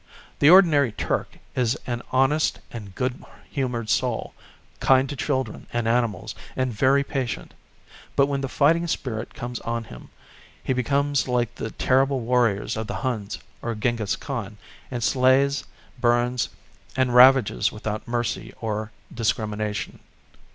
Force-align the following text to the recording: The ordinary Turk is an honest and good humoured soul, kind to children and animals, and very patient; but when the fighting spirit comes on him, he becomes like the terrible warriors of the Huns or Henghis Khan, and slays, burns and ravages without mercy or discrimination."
The 0.39 0.49
ordinary 0.49 0.91
Turk 0.91 1.37
is 1.55 1.77
an 1.85 2.01
honest 2.11 2.57
and 2.71 2.95
good 2.95 3.23
humoured 3.51 3.87
soul, 3.87 4.33
kind 4.79 5.07
to 5.07 5.15
children 5.15 5.67
and 5.71 5.87
animals, 5.87 6.33
and 6.55 6.73
very 6.73 7.03
patient; 7.03 7.53
but 8.15 8.25
when 8.25 8.41
the 8.41 8.49
fighting 8.49 8.87
spirit 8.87 9.35
comes 9.35 9.59
on 9.59 9.83
him, 9.83 10.09
he 10.63 10.73
becomes 10.73 11.27
like 11.27 11.53
the 11.53 11.69
terrible 11.69 12.19
warriors 12.19 12.75
of 12.75 12.87
the 12.87 12.95
Huns 13.05 13.37
or 13.61 13.75
Henghis 13.75 14.19
Khan, 14.19 14.57
and 14.89 15.03
slays, 15.03 15.65
burns 15.99 16.49
and 16.95 17.13
ravages 17.13 17.71
without 17.71 18.07
mercy 18.07 18.55
or 18.59 18.89
discrimination." 19.13 19.99